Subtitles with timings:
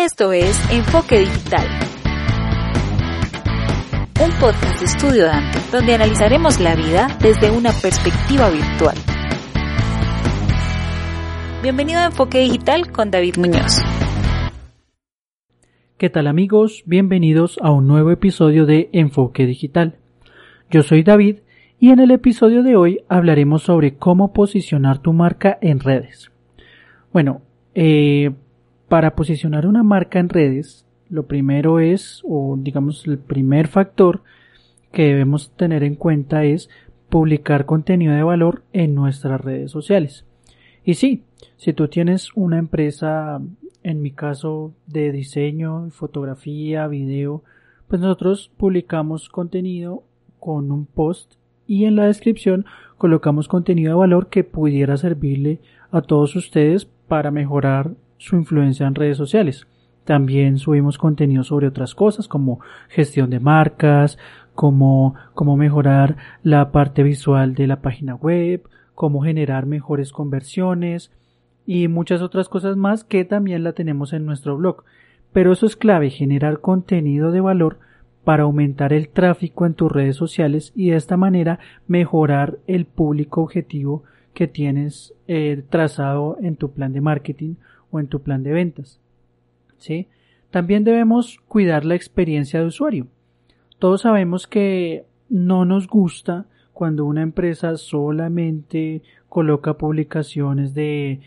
[0.00, 1.66] Esto es Enfoque Digital,
[4.24, 5.26] un podcast de Estudio
[5.72, 8.94] donde analizaremos la vida desde una perspectiva virtual.
[11.64, 13.80] Bienvenido a Enfoque Digital con David Muñoz.
[15.96, 16.84] ¿Qué tal amigos?
[16.86, 19.96] Bienvenidos a un nuevo episodio de Enfoque Digital.
[20.70, 21.38] Yo soy David
[21.80, 26.30] y en el episodio de hoy hablaremos sobre cómo posicionar tu marca en redes.
[27.12, 27.42] Bueno,
[27.74, 28.30] eh,
[28.88, 34.22] para posicionar una marca en redes, lo primero es, o digamos el primer factor
[34.92, 36.68] que debemos tener en cuenta es
[37.08, 40.24] publicar contenido de valor en nuestras redes sociales.
[40.84, 41.24] Y sí,
[41.56, 43.40] si tú tienes una empresa,
[43.82, 47.42] en mi caso de diseño, fotografía, video,
[47.88, 50.02] pues nosotros publicamos contenido
[50.40, 51.34] con un post
[51.66, 52.64] y en la descripción
[52.96, 58.94] colocamos contenido de valor que pudiera servirle a todos ustedes para mejorar su influencia en
[58.94, 59.66] redes sociales.
[60.04, 64.18] También subimos contenido sobre otras cosas como gestión de marcas,
[64.54, 68.62] como cómo mejorar la parte visual de la página web,
[68.94, 71.12] cómo generar mejores conversiones
[71.66, 74.84] y muchas otras cosas más que también la tenemos en nuestro blog.
[75.32, 77.78] Pero eso es clave, generar contenido de valor
[78.24, 83.42] para aumentar el tráfico en tus redes sociales y de esta manera mejorar el público
[83.42, 84.02] objetivo
[84.34, 87.54] que tienes eh, trazado en tu plan de marketing
[87.90, 89.00] o en tu plan de ventas.
[89.78, 90.08] ¿Sí?
[90.50, 93.06] También debemos cuidar la experiencia de usuario.
[93.78, 101.20] Todos sabemos que no nos gusta cuando una empresa solamente coloca publicaciones de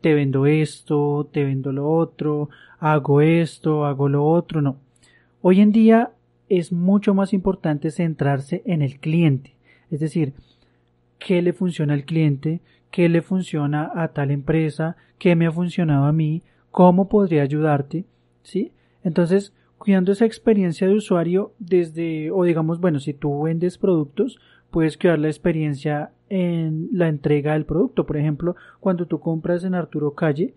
[0.00, 4.76] te vendo esto, te vendo lo otro, hago esto, hago lo otro, no.
[5.40, 6.10] Hoy en día
[6.48, 9.54] es mucho más importante centrarse en el cliente,
[9.90, 10.34] es decir,
[11.18, 12.60] qué le funciona al cliente,
[12.92, 18.04] qué le funciona a tal empresa, qué me ha funcionado a mí, cómo podría ayudarte,
[18.42, 18.72] ¿sí?
[19.02, 24.38] Entonces, cuidando esa experiencia de usuario desde, o digamos, bueno, si tú vendes productos,
[24.70, 28.06] puedes cuidar la experiencia en la entrega del producto.
[28.06, 30.54] Por ejemplo, cuando tú compras en Arturo Calle,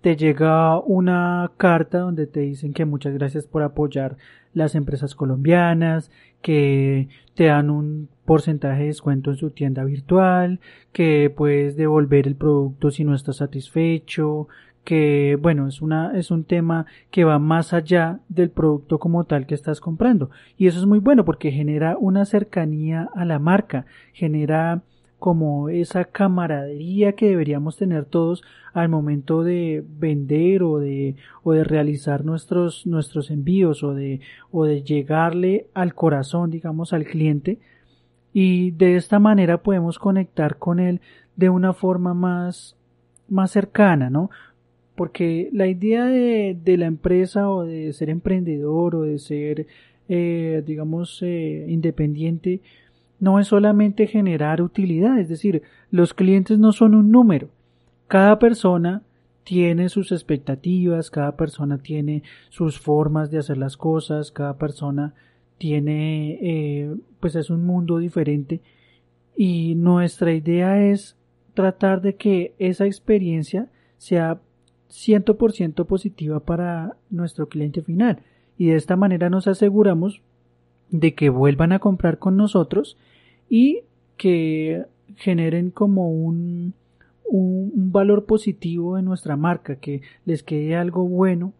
[0.00, 4.16] te llega una carta donde te dicen que muchas gracias por apoyar
[4.56, 10.60] las empresas colombianas, que te dan un porcentaje de descuento en su tienda virtual,
[10.92, 14.48] que puedes devolver el producto si no estás satisfecho,
[14.82, 19.46] que bueno, es una es un tema que va más allá del producto como tal
[19.46, 20.30] que estás comprando.
[20.56, 23.84] Y eso es muy bueno porque genera una cercanía a la marca,
[24.14, 24.82] genera
[25.18, 28.42] como esa camaradería que deberíamos tener todos
[28.74, 34.64] al momento de vender o de o de realizar nuestros nuestros envíos o de o
[34.66, 37.58] de llegarle al corazón digamos al cliente.
[38.32, 41.00] Y de esta manera podemos conectar con él
[41.36, 42.76] de una forma más
[43.28, 44.30] más cercana no
[44.94, 49.66] porque la idea de, de la empresa o de ser emprendedor o de ser
[50.08, 52.60] eh, digamos eh, independiente
[53.18, 57.48] no es solamente generar utilidad, es decir, los clientes no son un número.
[58.08, 59.02] Cada persona
[59.44, 65.14] tiene sus expectativas, cada persona tiene sus formas de hacer las cosas, cada persona
[65.58, 68.60] tiene, eh, pues es un mundo diferente
[69.36, 71.16] y nuestra idea es
[71.54, 74.40] tratar de que esa experiencia sea
[74.90, 78.20] 100% positiva para nuestro cliente final
[78.58, 80.22] y de esta manera nos aseguramos
[80.90, 82.96] de que vuelvan a comprar con nosotros
[83.48, 83.82] y
[84.16, 84.84] que
[85.16, 86.74] generen como un,
[87.28, 91.52] un, valor positivo en nuestra marca, que les quede algo bueno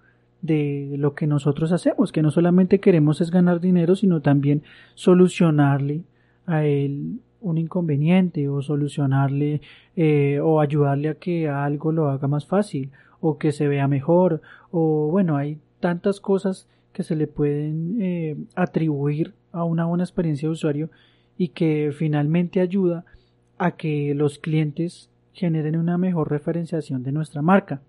[0.43, 4.63] de lo que nosotros hacemos, que no solamente queremos es ganar dinero, sino también
[4.95, 6.03] solucionarle
[6.47, 9.61] a él un inconveniente o solucionarle
[9.97, 12.91] eh, o ayudarle a que algo lo haga más fácil
[13.21, 14.41] o que se vea mejor.
[14.71, 20.49] O bueno hay tantas cosas que se le pueden eh, atribuir a una buena experiencia
[20.49, 20.89] de usuario
[21.37, 23.05] y que finalmente ayuda
[23.59, 27.83] a que los clientes generen una mejor referenciación de nuestra marca.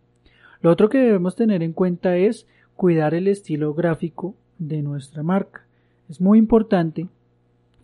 [0.62, 5.64] Lo otro que debemos tener en cuenta es cuidar el estilo gráfico de nuestra marca.
[6.10, 7.08] Es muy importante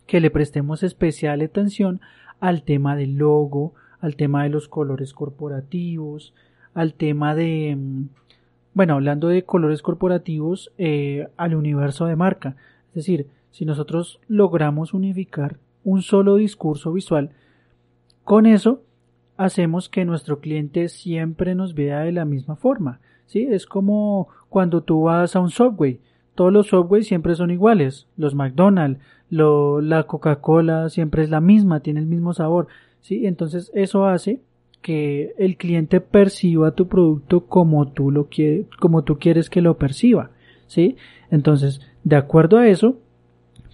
[0.06, 2.02] que le prestemos especial atención
[2.38, 6.34] al tema del logo, al tema de los colores corporativos,
[6.74, 7.78] al tema de,
[8.74, 12.56] bueno, hablando de colores corporativos eh, al universo de marca.
[12.88, 17.30] Es decir, si nosotros logramos unificar un solo discurso visual,
[18.24, 18.82] con eso
[19.36, 23.00] hacemos que nuestro cliente siempre nos vea de la misma forma.
[23.26, 23.46] ¿sí?
[23.48, 26.00] Es como cuando tú vas a un subway.
[26.34, 28.08] Todos los subways siempre son iguales.
[28.16, 29.00] Los McDonald's,
[29.30, 32.66] lo, la Coca-Cola siempre es la misma, tiene el mismo sabor.
[33.00, 33.26] ¿sí?
[33.26, 34.40] Entonces eso hace
[34.84, 39.78] que el cliente perciba tu producto como tú lo quieres, como tú quieres que lo
[39.78, 40.32] perciba.
[40.66, 40.96] ¿sí?
[41.30, 42.98] Entonces, de acuerdo a eso,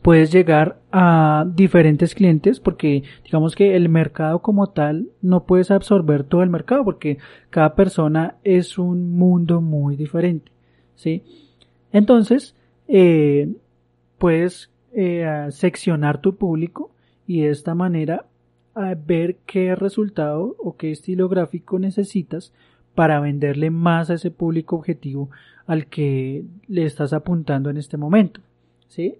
[0.02, 6.22] puedes llegar a diferentes clientes porque digamos que el mercado como tal no puedes absorber
[6.22, 7.18] todo el mercado porque
[7.50, 10.52] cada persona es un mundo muy diferente
[10.94, 11.22] ¿sí?
[11.92, 12.54] entonces
[12.86, 13.52] eh,
[14.16, 16.92] puedes eh, seccionar tu público
[17.26, 18.24] y de esta manera
[18.94, 22.52] ver qué resultado o qué estilo gráfico necesitas
[22.94, 25.30] para venderle más a ese público objetivo
[25.66, 28.40] al que le estás apuntando en este momento
[28.90, 29.16] ¿sí?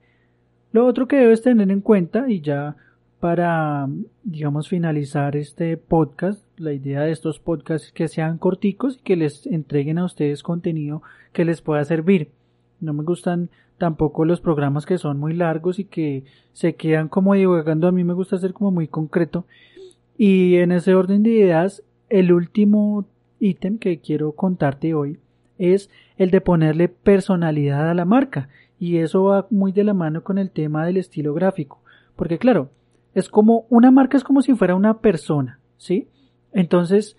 [0.72, 2.76] Lo otro que debes tener en cuenta y ya
[3.18, 3.88] para,
[4.22, 9.16] digamos, finalizar este podcast, la idea de estos podcasts es que sean corticos y que
[9.16, 11.02] les entreguen a ustedes contenido
[11.32, 12.30] que les pueda servir.
[12.80, 13.50] No me gustan
[13.80, 17.88] tampoco los programas que son muy largos y que se quedan como divagando.
[17.88, 19.46] A mí me gusta ser como muy concreto.
[20.16, 23.06] Y en ese orden de ideas, el último
[23.40, 25.18] ítem que quiero contarte hoy
[25.58, 30.22] es el de ponerle personalidad a la marca y eso va muy de la mano
[30.22, 31.80] con el tema del estilo gráfico,
[32.16, 32.70] porque claro,
[33.14, 36.08] es como una marca es como si fuera una persona, ¿sí?
[36.52, 37.16] Entonces,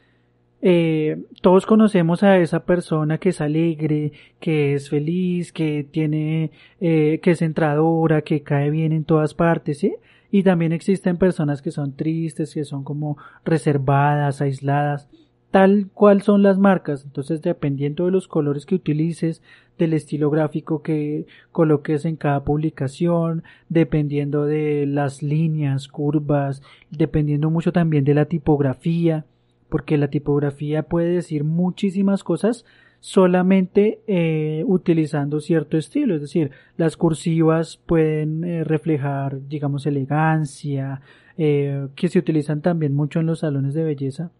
[0.61, 7.19] eh, todos conocemos a esa persona que es alegre, que es feliz, que tiene, eh,
[7.21, 9.95] que es entradora, que cae bien en todas partes, ¿sí?
[10.31, 15.09] Y también existen personas que son tristes, que son como reservadas, aisladas
[15.51, 17.03] tal cual son las marcas.
[17.03, 19.41] Entonces, dependiendo de los colores que utilices,
[19.77, 27.73] del estilo gráfico que coloques en cada publicación, dependiendo de las líneas, curvas, dependiendo mucho
[27.73, 29.25] también de la tipografía,
[29.71, 32.65] porque la tipografía puede decir muchísimas cosas
[32.99, 41.01] solamente eh, utilizando cierto estilo, es decir, las cursivas pueden eh, reflejar, digamos, elegancia,
[41.37, 44.31] eh, que se utilizan también mucho en los salones de belleza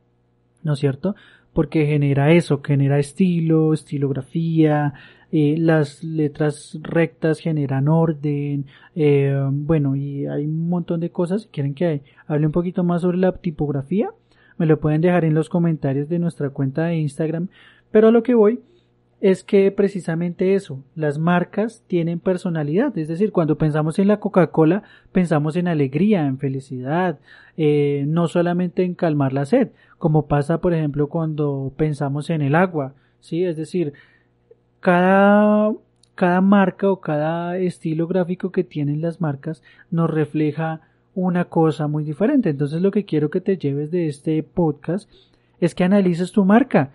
[0.63, 1.15] ¿no es cierto?
[1.53, 4.93] Porque genera eso, genera estilo, estilografía,
[5.31, 11.47] eh, las letras rectas generan orden, eh, bueno, y hay un montón de cosas.
[11.51, 14.11] Quieren que hable un poquito más sobre la tipografía,
[14.57, 17.49] me lo pueden dejar en los comentarios de nuestra cuenta de Instagram.
[17.91, 18.59] Pero a lo que voy
[19.21, 24.81] es que precisamente eso, las marcas tienen personalidad, es decir, cuando pensamos en la Coca-Cola,
[25.11, 27.19] pensamos en alegría, en felicidad,
[27.55, 29.69] eh, no solamente en calmar la sed,
[29.99, 33.93] como pasa, por ejemplo, cuando pensamos en el agua, sí, es decir,
[34.79, 35.71] cada,
[36.15, 39.61] cada marca o cada estilo gráfico que tienen las marcas
[39.91, 40.81] nos refleja
[41.15, 42.49] una cosa muy diferente.
[42.49, 45.09] Entonces lo que quiero que te lleves de este podcast
[45.59, 46.91] es que analices tu marca,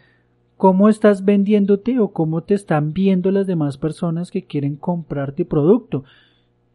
[0.56, 5.46] cómo estás vendiéndote o cómo te están viendo las demás personas que quieren comprar tu
[5.46, 6.04] producto.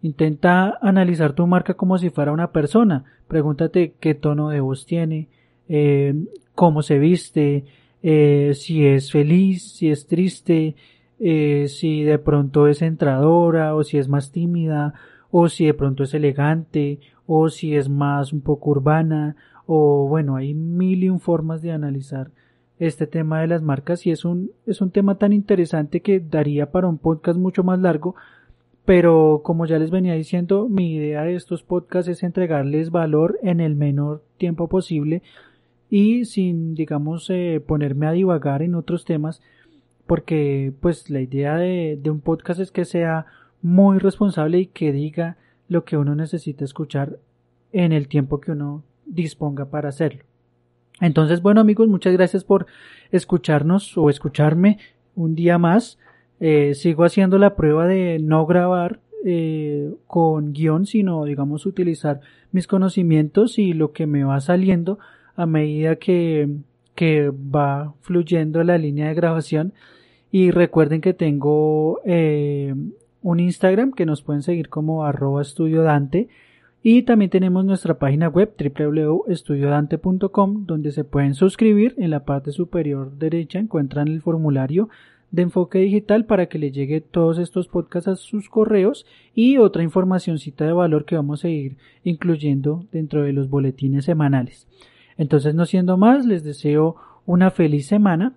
[0.02, 3.04] Intenta analizar tu marca como si fuera una persona.
[3.28, 5.28] Pregúntate qué tono de voz tiene,
[5.70, 6.16] eh,
[6.56, 7.66] cómo se viste,
[8.04, 10.76] eh, si es feliz, si es triste,
[11.20, 14.96] eh, si de pronto es entradora o si es más tímida
[15.30, 17.00] o si de pronto es elegante
[17.34, 21.72] o si es más un poco urbana o bueno, hay mil y un formas de
[21.72, 22.30] analizar
[22.78, 26.72] este tema de las marcas y es un, es un tema tan interesante que daría
[26.72, 28.16] para un podcast mucho más largo,
[28.84, 33.62] pero como ya les venía diciendo, mi idea de estos podcasts es entregarles valor en
[33.62, 35.22] el menor tiempo posible
[35.90, 39.42] y sin, digamos, eh, ponerme a divagar en otros temas,
[40.06, 43.26] porque pues la idea de, de un podcast es que sea
[43.62, 45.38] muy responsable y que diga
[45.72, 47.18] lo que uno necesita escuchar
[47.72, 50.26] en el tiempo que uno disponga para hacerlo.
[51.00, 52.66] Entonces, bueno amigos, muchas gracias por
[53.10, 54.80] escucharnos o escucharme
[55.16, 55.98] un día más.
[56.42, 62.20] Eh, sigo haciendo la prueba de no grabar eh, con guion, sino digamos utilizar
[62.52, 65.00] mis conocimientos y lo que me va saliendo
[65.38, 66.50] a medida que,
[66.96, 69.72] que va fluyendo la línea de grabación.
[70.34, 72.76] Y recuerden que tengo eh,
[73.22, 76.30] un Instagram que nos pueden seguir como arroba estudio Dante
[76.84, 81.94] y también tenemos nuestra página web www.estudiodante.com donde se pueden suscribir.
[81.98, 84.90] En la parte superior derecha encuentran el formulario
[85.30, 89.84] de enfoque digital para que les llegue todos estos podcasts a sus correos y otra
[89.84, 94.68] informacióncita de valor que vamos a ir incluyendo dentro de los boletines semanales.
[95.18, 98.34] Entonces, no siendo más, les deseo una feliz semana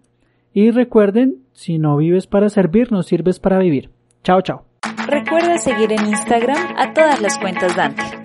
[0.52, 3.90] Y recuerden, si no vives para servir, no sirves para vivir.
[4.22, 4.73] Chao, chao.
[5.06, 8.23] Recuerda seguir en Instagram a todas las cuentas Dante.